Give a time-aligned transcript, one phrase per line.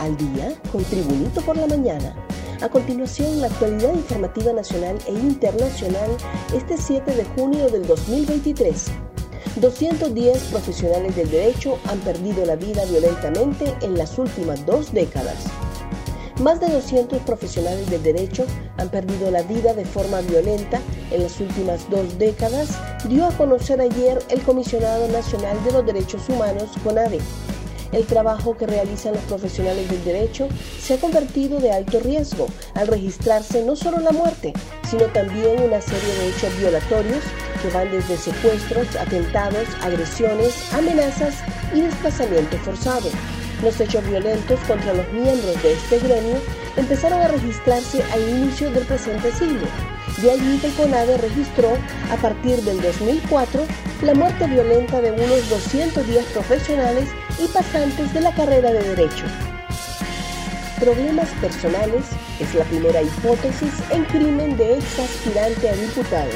[0.00, 2.14] al día con Tribunito por la mañana.
[2.60, 6.10] A continuación, la actualidad informativa nacional e internacional
[6.54, 8.86] este 7 de junio del 2023.
[9.56, 15.46] 210 profesionales del derecho han perdido la vida violentamente en las últimas dos décadas.
[16.42, 18.46] Más de 200 profesionales del derecho
[18.78, 22.78] han perdido la vida de forma violenta en las últimas dos décadas,
[23.08, 27.18] dio a conocer ayer el Comisionado Nacional de los Derechos Humanos, CONADE.
[27.92, 30.48] El trabajo que realizan los profesionales del derecho
[30.80, 34.52] se ha convertido de alto riesgo al registrarse no solo la muerte,
[34.88, 37.24] sino también una serie de hechos violatorios
[37.60, 41.34] que van desde secuestros, atentados, agresiones, amenazas
[41.74, 43.10] y desplazamiento forzado.
[43.62, 46.36] Los hechos violentos contra los miembros de este gremio
[46.76, 49.66] empezaron a registrarse al inicio del presente siglo.
[50.22, 51.76] De allí que el CONADE registró,
[52.10, 53.62] a partir del 2004,
[54.02, 57.08] la muerte violenta de unos 210 profesionales
[57.42, 59.24] y pasantes de la carrera de Derecho.
[60.78, 62.04] Problemas personales
[62.38, 66.30] es la primera hipótesis en crimen de ex aspirante a diputado.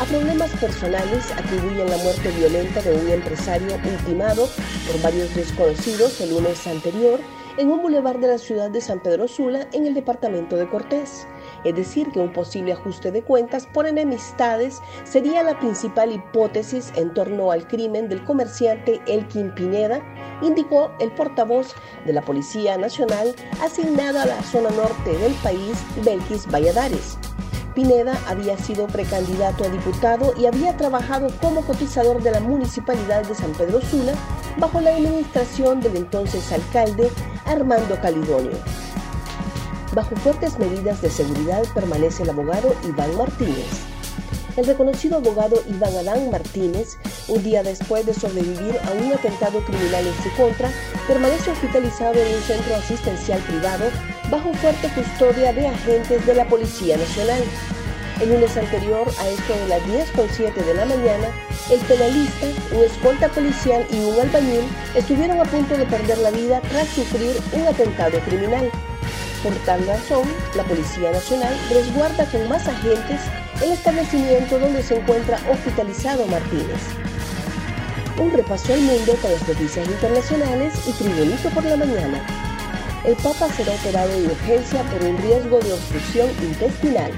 [0.00, 4.48] A problemas personales atribuyen la muerte violenta de un empresario ultimado
[4.86, 7.18] por varios desconocidos el lunes anterior
[7.56, 11.26] en un bulevar de la ciudad de San Pedro Sula en el departamento de Cortés.
[11.66, 17.12] Es decir, que un posible ajuste de cuentas por enemistades sería la principal hipótesis en
[17.12, 20.00] torno al crimen del comerciante Elkin Pineda,
[20.42, 26.46] indicó el portavoz de la Policía Nacional asignada a la zona norte del país, Belkis
[26.46, 27.18] Valladares.
[27.74, 33.34] Pineda había sido precandidato a diputado y había trabajado como cotizador de la Municipalidad de
[33.34, 34.12] San Pedro Sula
[34.56, 37.10] bajo la administración del entonces alcalde
[37.44, 38.56] Armando Calidonio.
[39.96, 43.80] Bajo fuertes medidas de seguridad permanece el abogado Iván Martínez.
[44.54, 50.06] El reconocido abogado Iván Adán Martínez, un día después de sobrevivir a un atentado criminal
[50.06, 50.70] en su contra,
[51.08, 53.86] permanece hospitalizado en un centro asistencial privado
[54.30, 57.42] bajo fuerte custodia de agentes de la Policía Nacional.
[58.20, 59.80] El lunes anterior, a esto de las
[60.14, 61.28] 10.07 de la mañana,
[61.70, 66.60] el penalista, un escolta policial y un albañil estuvieron a punto de perder la vida
[66.68, 68.70] tras sufrir un atentado criminal.
[69.42, 70.24] Por tal razón,
[70.54, 73.20] la Policía Nacional resguarda con más agentes
[73.62, 76.80] el establecimiento donde se encuentra hospitalizado Martínez.
[78.18, 82.26] Un repaso al mundo con las noticias internacionales y Tribunito por la mañana.
[83.04, 87.12] El Papa será operado de urgencia por un riesgo de obstrucción intestinal.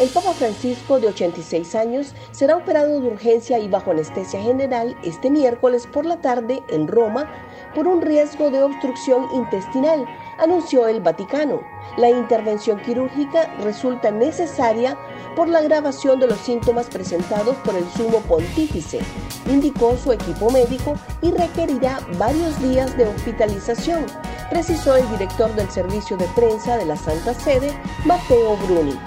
[0.00, 5.30] El Papa Francisco, de 86 años, será operado de urgencia y bajo anestesia general este
[5.30, 7.30] miércoles por la tarde en Roma
[7.74, 10.06] por un riesgo de obstrucción intestinal,
[10.40, 11.60] anunció el Vaticano.
[11.96, 14.96] La intervención quirúrgica resulta necesaria
[15.36, 19.00] por la agravación de los síntomas presentados por el sumo pontífice,
[19.46, 24.06] indicó su equipo médico y requerirá varios días de hospitalización,
[24.50, 27.72] precisó el director del servicio de prensa de la Santa Sede,
[28.04, 28.98] Mateo Bruni.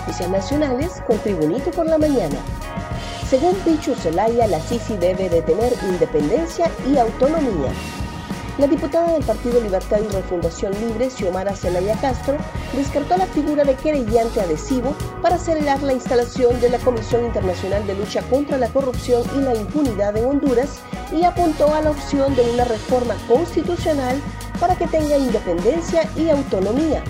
[0.00, 2.36] Noticias nacionales con Tribunito por la mañana.
[3.28, 7.70] Según Pichu Zelaya, la Sisi debe de tener independencia y autonomía.
[8.60, 12.36] La diputada del Partido Libertad y Refundación Libre, Xiomara Zelaya Castro,
[12.76, 17.94] descartó la figura de querellante adhesivo para acelerar la instalación de la Comisión Internacional de
[17.94, 20.78] Lucha contra la Corrupción y la Impunidad en Honduras
[21.10, 24.20] y apuntó a la opción de una reforma constitucional
[24.60, 27.02] para que tenga independencia y autonomía.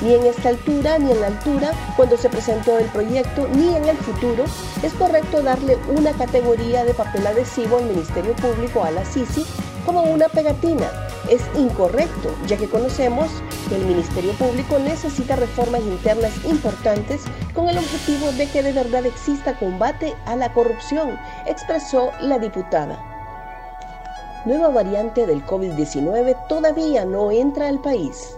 [0.00, 3.88] Ni en esta altura ni en la altura, cuando se presentó el proyecto, ni en
[3.88, 4.42] el futuro,
[4.82, 9.46] es correcto darle una categoría de papel adhesivo al Ministerio Público a la CICI
[9.84, 10.90] como una pegatina.
[11.28, 13.30] Es incorrecto, ya que conocemos
[13.68, 17.22] que el Ministerio Público necesita reformas internas importantes
[17.54, 22.98] con el objetivo de que de verdad exista combate a la corrupción, expresó la diputada.
[24.44, 28.36] Nueva variante del COVID-19 todavía no entra al país.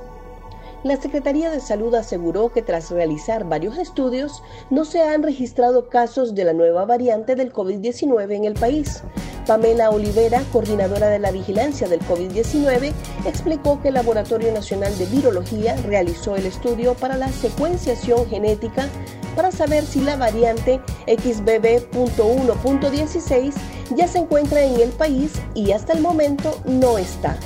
[0.84, 6.34] La Secretaría de Salud aseguró que tras realizar varios estudios no se han registrado casos
[6.34, 9.02] de la nueva variante del COVID-19 en el país.
[9.46, 12.92] Pamela Olivera, coordinadora de la vigilancia del COVID-19,
[13.24, 18.86] explicó que el Laboratorio Nacional de Virología realizó el estudio para la secuenciación genética
[19.34, 23.54] para saber si la variante XBB.1.16
[23.96, 27.38] ya se encuentra en el país y hasta el momento no está.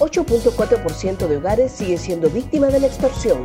[0.00, 3.44] 8.4% de hogares sigue siendo víctima de la extorsión.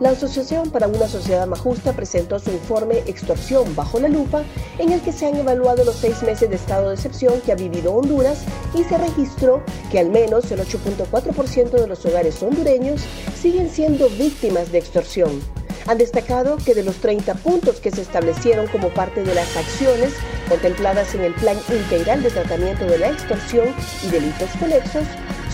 [0.00, 4.42] La Asociación para una Sociedad Más Justa presentó su informe Extorsión bajo la lupa,
[4.78, 7.54] en el que se han evaluado los seis meses de estado de excepción que ha
[7.54, 8.42] vivido Honduras
[8.74, 13.02] y se registró que al menos el 8.4% de los hogares hondureños
[13.40, 15.40] siguen siendo víctimas de extorsión.
[15.86, 20.14] Han destacado que de los 30 puntos que se establecieron como parte de las acciones
[20.48, 23.68] contempladas en el Plan Integral de Tratamiento de la Extorsión
[24.02, 25.04] y Delitos Conexos,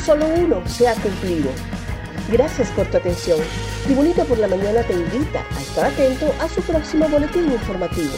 [0.05, 1.51] solo uno se ha cumplido.
[2.31, 3.39] Gracias por tu atención.
[3.85, 8.13] Tribunito por la Mañana te invita a estar atento a su próximo boletín informativo.